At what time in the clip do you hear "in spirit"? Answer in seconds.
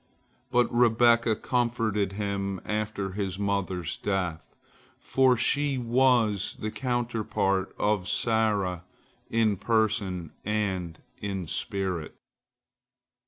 11.19-12.15